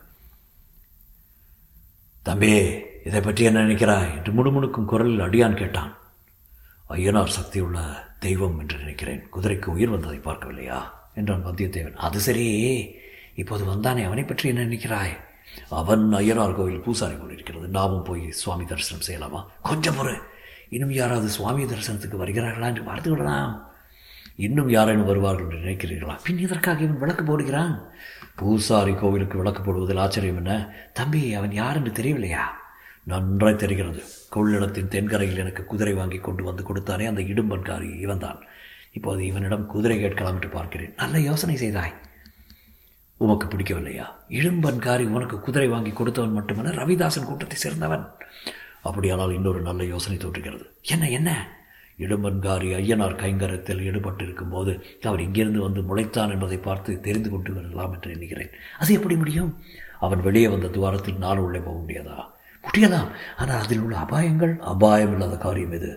தம்பே 2.27 2.85
இதை 3.05 3.21
பற்றி 3.21 3.45
என்ன 3.45 3.61
நினைக்கிறாய்? 3.61 4.17
என்று 4.17 4.33
முணுமுணுக்கும் 4.33 4.85
குரலில் 4.85 5.21
அடியான் 5.21 5.57
கேட்டான். 5.57 5.97
ஐயனார் 6.93 7.35
சக்தியுள்ள 7.41 7.79
தெய்வம் 8.19 8.59
என்று 8.59 8.79
நினைக்கிறேன். 8.79 9.29
குதிரைக்கு 9.37 9.65
உயிர் 9.65 9.89
வந்ததை 9.89 10.19
பார்க்கவில்லையா? 10.19 10.83
என்றான் 11.15 11.47
வந்தியத்தேவன். 11.47 11.95
அது 11.95 12.21
சரி. 12.21 12.47
இப்போது 13.35 13.65
வந்தானே. 13.65 14.05
அவனை 14.05 14.25
பற்றி 14.25 14.49
என்ன 14.49 14.63
நினைக்கிறாய்? 14.63 15.17
அவன் 15.69 16.15
ஐயனார் 16.15 16.55
கோவில் 16.55 16.81
பூசாரி 16.81 17.17
கொண்டிருக்கிறது 17.17 17.35
இருக்கிறது. 17.35 17.69
நாமும் 17.69 18.03
போய் 18.03 18.31
சுவாமி 18.31 18.65
தரிசனம் 18.65 19.05
செய்யலாமா? 19.07 19.45
கொஞ்சம் 19.63 19.95
பொறு. 19.95 20.17
இன்னும் 20.71 20.93
யாராவது 20.93 21.29
சுவாமி 21.29 21.65
தரிசனத்துக்கு 21.65 22.19
வருகிறார்களா 22.19 22.65
என்று 22.65 22.83
பார்த்து 22.83 23.11
விடலாம் 23.11 23.71
இன்னும் 24.37 24.71
யாரேனும் 24.71 25.07
வருவார்கள் 25.07 25.51
என்று 25.51 25.59
நினைக்கிறீர்களா? 25.59 26.19
பின் 26.25 26.39
இதற்காக 26.39 26.81
இவன் 26.81 26.99
விளக்கு 26.99 27.25
போடுகிறான்? 27.25 27.83
பூசாரி 28.37 28.95
கோவிலுக்கு 28.95 29.37
விளக்கு 29.37 29.63
போடுவதில் 29.63 29.99
ஆச்சரியம் 29.99 30.37
என்ன? 30.37 30.75
தம்பி 30.93 31.35
அவன் 31.35 31.53
யார் 31.53 31.77
என்று 31.77 31.93
தெரியவில்லையா? 31.93 32.62
நன்றாய் 33.05 33.57
தெரிகிறது. 33.57 34.03
கொள்ளிடத்தின் 34.35 34.89
தென்கரையில் 34.89 35.39
எனக்கு 35.39 35.65
குதிரை 35.65 35.93
வாங்கி 35.93 36.19
கொண்டு 36.19 36.45
வந்து 36.45 36.63
கொடுத்தானே 36.63 37.07
அந்த 37.07 37.23
இடும்பன்காரி 37.23 37.99
இவன்தான். 37.99 38.39
இப்போது 38.93 39.27
இவனிடம் 39.27 39.67
குதிரை 39.67 40.01
கேட்கலாம் 40.01 40.35
என்று 40.35 40.49
பார்க்கிறேன். 40.49 40.95
நல்ல 40.97 41.21
யோசனை 41.21 41.57
செய்தாய். 41.57 41.95
உமக்கு 43.17 43.47
பிடிக்கவில்லையா? 43.47 44.05
இடும்பன்காரி 44.29 45.07
உனக்கு 45.07 45.41
குதிரை 45.41 45.69
வாங்கி 45.69 45.91
கொடுத்தவன் 45.91 46.33
மட்டுமல்ல 46.33 46.71
ரவிதாசன் 46.71 47.25
கூட்டத்தை 47.25 47.59
சேர்ந்தவன். 47.65 48.05
அப்படியானால் 48.83 49.35
இன்னொரு 49.35 49.61
நல்ல 49.61 49.85
யோசனை 49.85 50.19
தோற்றுகிறது 50.19 50.65
என்ன 50.83 51.09
என்ன? 51.09 51.61
இடும்பன்காரி 51.99 52.69
ஐயனார் 52.75 53.17
கைங்கரத்தில் 53.17 53.83
ஈடுபட்டிருக்கும் 53.83 54.51
போது 54.51 54.87
அவர் 55.03 55.21
இங்கிருந்து 55.21 55.61
வந்து 55.61 55.81
முளைத்தான் 55.81 56.31
என்பதை 56.31 56.59
பார்த்து 56.59 57.01
தெரிந்து 57.01 57.31
கொண்டு 57.31 57.55
வரலாம் 57.55 57.93
என்று 57.93 58.11
எண்ணுகிறேன். 58.11 58.51
அது 58.79 58.95
எப்படி 58.95 59.17
முடியும்? 59.17 59.61
அவன் 60.01 60.21
வெளியே 60.21 60.49
வந்த 60.49 60.69
துவாரத்தில் 60.69 61.17
நான் 61.17 61.39
உள்ளே 61.39 61.59
போக 61.59 61.79
முடியாதா? 61.79 62.17
முடியலாம் 62.65 63.11
ஆனால் 63.41 63.61
அதில் 63.65 63.83
உள்ள 63.85 63.97
அபாயங்கள் 64.05 64.55
அபாயம் 64.73 65.13
இல்லாத 65.15 65.37
காரியம் 65.47 65.77
இது 65.79 65.93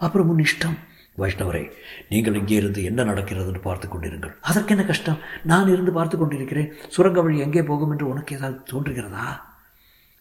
அப்புறம் 0.00 0.30
உன் 0.32 0.44
இஷ்டம் 0.46 0.78
வைஷ்ணவரே 1.18 1.62
நீங்கள் 2.08 2.36
இங்கே 2.40 2.54
இருந்து 2.54 2.80
என்ன 2.88 3.00
நடக்கிறதுன்னு 3.04 3.60
பார்த்து 3.66 3.86
கொண்டிருங்கள். 3.88 4.32
அதற்கு 4.40 4.72
என்ன 4.74 4.84
கஷ்டம்? 4.90 5.18
நான் 5.50 5.72
இருந்து 5.74 5.92
பார்த்து 5.96 6.16
கொண்டிருக்கிறேன். 6.18 6.68
சுரங்க 6.94 7.22
வழி 7.22 7.38
எங்கே 7.46 7.62
போகும் 7.62 7.92
என்று 7.94 8.06
உனக்கு 8.12 8.36
ஏதாவது 8.36 8.58
தோன்றுகிறதா? 8.72 9.26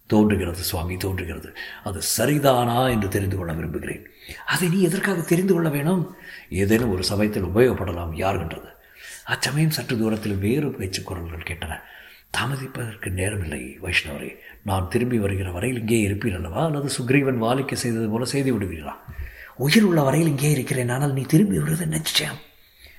தோன்றுகிறது 0.10 0.62
சுவாமி 0.70 0.96
தோன்றுகிறது. 0.98 1.50
அது 1.88 2.00
சரிதானா 2.16 2.78
என்று 2.94 3.08
தெரிந்து 3.16 3.38
கொள்ள 3.38 3.54
விரும்புகிறேன். 3.54 4.04
அதை 4.54 4.68
நீ 4.70 4.80
எதற்காக 4.90 5.22
தெரிந்து 5.32 5.54
கொள்ள 5.54 5.70
வேணும்? 5.78 6.04
ஏதேனும் 6.64 6.94
ஒரு 6.96 7.04
சமயத்தில் 7.12 7.50
உபயோகப்படலாம் 7.52 8.14
யார் 8.24 8.42
என்றது 8.44 8.70
அச்சமயம் 9.34 9.76
சற்று 9.78 9.96
தூரத்தில் 9.98 10.42
வேறு 10.46 10.70
பேச்சு 10.78 11.02
குரல்கள் 11.04 11.48
கேட்டன. 11.50 11.74
தாமதிப்பதற்கு 12.38 13.10
நேரமில்லை 13.10 13.62
வைஷ்ணவரே. 13.84 14.36
நான் 14.64 14.88
திரும்பி 14.88 15.18
வருகிற 15.18 15.52
வரையில் 15.52 15.80
இங்கே 15.80 16.08
இருப்பீர் 16.08 16.36
அல்லவா? 16.36 16.66
அல்லது 16.66 16.90
சுக்ரீவன் 17.00 17.38
வாலிக்க 17.38 17.74
செய்தது 17.74 18.10
போல 18.10 18.26
செய்து 18.26 18.60
விடுவீர்களா? 18.60 18.94
உயிர் 19.56 19.84
உள்ள 19.84 20.02
வரையில் 20.02 20.30
இங்கே 20.30 20.52
இருக்கிறேன் 20.52 20.90
ஆனால் 20.90 21.14
நீ 21.14 21.22
திரும்பி 21.22 21.58
வருவது 21.60 21.88
நிச்சயம்? 21.88 22.38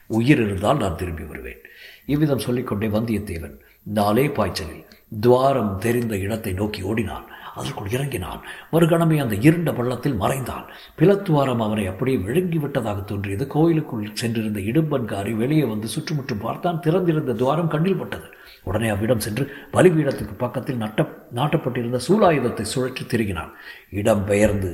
உயிர் 0.06 0.40
இருந்தால் 0.40 0.76
நான் 0.76 0.96
திரும்பி 0.96 1.22
வருவேன். 1.22 1.60
இவ்விதம் 2.06 2.38
சொல்லிக்கொண்டே 2.38 2.88
வந்தியத்தேவன் 2.88 3.58
நாளே 3.82 4.26
பாய்ச்சலில் 4.26 4.86
துவாரம் 5.20 5.78
தெரிந்த 5.78 6.16
இடத்தை 6.16 6.52
நோக்கி 6.52 6.82
ஓடினான். 6.82 7.24
அதற்குள் 7.54 7.88
இறங்கினான். 7.88 8.40
மறுகணமே 8.72 9.16
அந்த 9.20 9.34
இருண்ட 9.34 9.72
பள்ளத்தில் 9.72 10.14
மறைந்தான். 10.14 10.66
பிளத்துவாரம் 10.98 11.62
அவனை 11.62 11.86
அப்படியே 11.86 12.16
விழுங்கி 12.16 12.58
விட்டதாக 12.58 13.00
தோன்றியது. 13.00 13.46
கோயிலுக்குள் 13.46 14.10
சென்றிருந்த 14.14 14.60
இடும்பன்காரி 14.60 15.36
வெளியே 15.36 15.64
வந்து 15.64 15.88
சுற்றுமுற்றும் 15.88 16.38
பார்த்தான். 16.38 16.80
திறந்திருந்த 16.80 17.32
துவாரம் 17.32 17.68
கண்ணில் 17.68 17.96
பட்டது. 17.96 18.28
உடனே 18.64 18.88
அவ்விடம் 18.94 19.24
சென்று 19.26 19.44
பலிபீடத்துக்கு 19.74 20.34
பக்கத்தில் 20.44 20.82
நட்ட 20.84 21.06
நாட்டப்பட்டிருந்த 21.38 22.00
சூலாயுதத்தை 22.08 22.66
சுழற்றி 22.74 23.04
திருகினான். 23.12 23.54
இடம் 24.00 24.24
பெயர்ந்து 24.24 24.72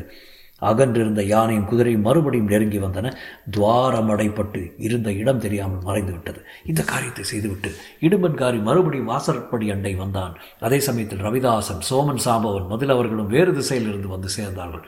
அகன்றிருந்த 0.63 1.23
யானையும் 1.23 1.67
குதிரையும் 1.71 2.05
மறுபடியும் 2.09 2.51
நெருங்கி 2.53 2.79
வந்தன. 2.85 3.11
துவாரம் 3.55 4.11
அடைப்பட்டு 4.13 4.61
இருந்த 4.87 5.09
இடம் 5.23 5.43
தெரியாமல் 5.45 5.83
மறைந்து 5.83 6.13
விட்டது 6.13 6.41
இந்த 6.65 6.83
காரியத்தை 6.83 7.25
செய்துவிட்டு 7.25 7.71
இடும்பன்காரி 8.01 8.61
மறுபடியும் 8.69 9.11
வாசற்படி 9.13 9.67
அண்டை 9.75 9.93
வந்தான். 9.95 10.35
அதே 10.61 10.79
சமயத்தில் 10.81 11.25
ரவிதாசன் 11.27 11.83
சோமன் 11.91 12.23
சாம்பவன் 12.27 12.71
முதலவர்களும் 12.73 13.33
வேறு 13.35 13.53
திசையிலிருந்து 13.59 14.11
வந்து 14.15 14.31
சேர்ந்தார்கள். 14.39 14.87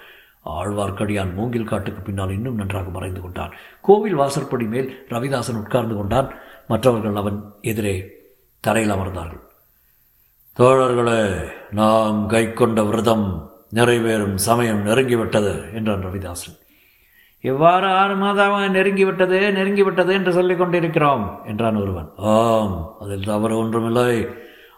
ஆழ்வார்க்கடியான் 0.59 1.35
மூங்கில் 1.39 1.71
காட்டுக்கு 1.71 2.03
பின்னால் 2.03 2.37
இன்னும் 2.37 2.61
நன்றாக 2.61 2.89
மறைந்து 2.91 3.21
கொண்டான். 3.21 3.55
கோவில் 3.81 4.21
வாசற்படி 4.21 4.67
மேல் 4.75 4.89
ரவிதாசன் 5.15 5.61
உட்கார்ந்து 5.63 5.97
கொண்டான். 5.97 6.31
மற்றவர்கள் 6.69 7.21
அவன் 7.23 7.39
எதிரே 7.63 7.97
தரையில் 8.61 8.95
அமர்ந்தார்கள். 8.95 9.45
தோழர்களே 10.57 11.51
நாம் 11.71 12.27
கை 12.27 12.53
கொண்ட 12.53 12.83
விரதம் 12.83 13.51
நிறைவேறும் 13.75 14.35
சமயம் 14.35 14.87
நெருங்கிவிட்டது 14.87 15.75
என்றான் 15.75 16.05
ரவிதாசன். 16.05 16.57
எவ்வாறு 17.41 17.87
ஆறு 17.87 18.15
மாதமாக 18.15 18.69
நெருங்கிவிட்டது 18.69 19.39
நெருங்கிவிட்டது 19.53 20.13
என்று 20.13 20.33
சொல்லிக் 20.33 20.59
கொண்டிருக்கிறோம் 20.59 21.41
என்றான் 21.47 21.77
ஒருவன். 21.77 22.09
ஆம் 22.17 22.97
அதில் 23.01 23.25
தவறு 23.25 23.59
ஒன்றுமில்லை. 23.59 24.29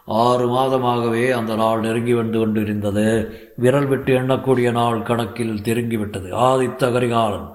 ஆறு 0.05 0.45
மாதமாகவே 0.47 1.31
அந்த 1.31 1.55
நாள் 1.55 1.79
நெருங்கி 1.79 2.13
வந்து 2.13 2.39
கொண்டிருந்தது. 2.39 3.07
விரல் 3.55 3.85
விட்டு 3.85 4.19
எண்ணக்கூடிய 4.19 4.71
நாள் 4.71 5.01
கணக்கில் 5.01 5.61
தெருங்கிவிட்டது 5.61 6.29
ஆதித்த 6.31 6.91
கரிகாலன் 6.91 7.47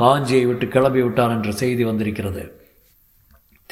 காஞ்சியை 0.00 0.46
விட்டு 0.46 0.68
கிளம்பி 0.68 1.02
விட்டான் 1.02 1.30
என்ற 1.30 1.50
செய்தி 1.50 1.84
வந்திருக்கிறது. 1.84 2.63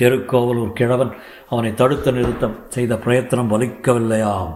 தெருக்கோவலூர் 0.01 0.73
கிழவன் 0.73 1.13
அவனை 1.49 1.75
தடுத்து 1.75 2.13
நிறுத்தம் 2.13 2.57
செய்த 2.69 2.97
பிரயத்தனம் 2.97 3.51
வலிக்கவில்லையாம். 3.51 4.53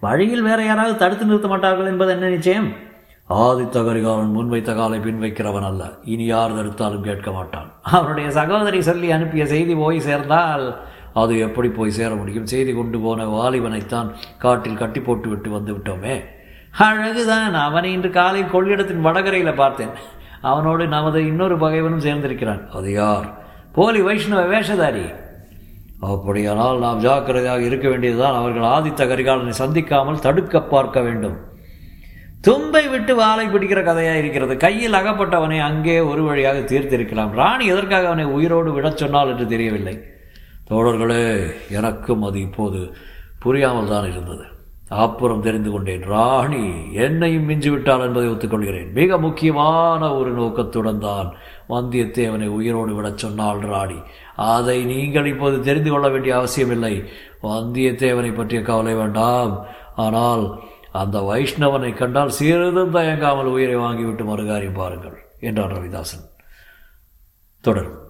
வழியில் 0.00 0.42
வேற 0.42 0.64
யாராவது 0.64 0.96
தடுத்து 0.96 1.24
நிறுத்த 1.24 1.48
மாட்டார்கள் 1.48 1.86
என்பது 1.86 2.10
என்ன 2.10 2.28
நிச்சயம்? 2.28 2.72
ஆதித்த 3.30 3.84
கரிகாலன் 3.84 4.36
முன்வைத்த 4.36 4.74
காலை 4.74 4.98
பின் 4.98 5.22
வைக்கிறவன் 5.22 5.64
அல்ல. 5.64 5.88
இனி 6.04 6.24
யார் 6.24 6.52
தடுத்தாலும் 6.52 7.00
கேட்க 7.00 7.30
மாட்டான். 7.30 7.72
அவனுடைய 7.82 8.30
சகோதரி 8.30 8.82
சொல்லி 8.82 9.10
அனுப்பிய 9.10 9.46
செய்தி 9.46 9.74
போய் 9.74 10.00
சேர்ந்தால் 10.00 10.76
அது 11.12 11.38
எப்படி 11.38 11.68
போய் 11.68 11.90
சேர 11.90 12.14
முடியும்? 12.14 12.46
செய்தி 12.46 12.72
கொண்டு 12.72 12.98
போன 12.98 13.26
வாலிபனைத்தான் 13.26 14.12
காட்டில் 14.38 14.76
கட்டி 14.76 15.00
போட்டு 15.00 15.28
விட்டு 15.28 15.50
வந்து 15.50 15.72
விட்டோமே. 15.74 16.24
அழகுதான். 16.78 17.54
அவனை 17.54 17.92
இன்று 17.92 18.10
காலை 18.10 18.42
கொள்ளிடத்தின் 18.42 19.00
வடகரையில் 19.00 19.54
பார்த்தேன். 19.54 19.88
அவனோடு 20.40 20.86
நமது 20.86 21.26
இன்னொரு 21.26 21.58
பகைவனும் 21.58 22.00
சேர்ந்திருக்கிறான். 22.00 22.68
அது 22.68 22.92
யார்? 22.92 23.44
போலி 23.76 24.00
வைஷ்ணவ 24.00 24.42
வேஷதாரி. 24.52 25.06
அப்படியானால் 26.00 26.78
நாம் 26.78 26.98
ஜாக்கிரதையாக 26.98 27.62
இருக்க 27.62 27.88
வேண்டியதுதான். 27.88 28.38
அவர்கள் 28.40 28.70
ஆதித்த 28.74 29.02
கரிகாலனை 29.10 29.52
சந்திக்காமல் 29.58 30.18
தடுக்க 30.18 30.62
பார்க்க 30.62 31.00
வேண்டும். 31.00 31.36
தும்பை 32.40 32.88
விட்டு 32.88 33.14
வாளை 33.14 33.46
பிடிக்கிற 33.46 33.84
கதையாக 33.84 34.18
இருக்கிறது. 34.18 34.56
கையில் 34.56 34.92
அகப்பட்டவனை 34.92 35.58
அங்கே 35.60 36.00
ஒரு 36.00 36.22
வழியாக 36.22 36.58
தீர்த்திருக்கலாம். 36.58 37.32
ராணி 37.32 37.66
எதற்காக 37.66 38.06
அவனை 38.06 38.24
உயிரோடு 38.24 38.72
விடச் 38.72 38.96
சொன்னால் 38.96 39.28
என்று 39.28 39.46
தெரியவில்லை. 39.46 39.96
தோழர்களே 40.70 41.24
எனக்கும் 41.68 42.22
அது 42.22 42.40
இப்போது 42.40 42.80
புரியாமல் 43.38 43.92
தான் 43.94 44.10
இருந்தது. 44.12 44.46
அப்புறம் 44.88 45.42
தெரிந்து 45.42 45.70
கொண்டேன். 45.70 46.02
ராணி 46.02 46.92
என்னையும் 46.92 47.48
மிஞ்சிவிட்டாள் 47.48 48.00
என்பதை 48.00 48.28
ஒத்துக்கொள்கிறேன். 48.28 48.92
மிக 48.92 49.18
முக்கியமான 49.18 50.14
ஒரு 50.14 50.30
நோக்கத்துடன் 50.30 50.98
தான் 50.98 51.34
வந்தியத்தேவனை 51.68 52.46
உயிரோடு 52.46 52.94
விடச் 52.94 53.18
சொன்னாள் 53.18 53.58
ராணி. 53.58 53.98
அதை 54.36 54.84
நீங்கள் 54.84 55.26
இப்போது 55.26 55.60
தெரிந்து 55.60 55.90
கொள்ள 55.90 56.08
வேண்டிய 56.08 56.36
அவசியமில்லை. 56.36 57.04
வந்தியத்தேவனை 57.42 58.34
பற்றிய 58.34 58.62
கவலை 58.62 58.94
வேண்டாம். 58.94 59.66
ஆனால் 59.96 60.62
அந்த 60.92 61.18
வைஷ்ணவனை 61.20 61.94
கண்டால் 61.94 62.28
சிறிதும் 62.28 62.94
தயங்காமல் 62.94 63.44
உயிரை 63.44 63.76
வாங்கிவிட்டு 63.76 64.24
மறுகாரியம் 64.24 64.74
பாருங்கள் 64.74 65.16
என்றான் 65.40 65.70
ரவிதாசன். 65.70 66.30
தொடரும். 67.60 68.05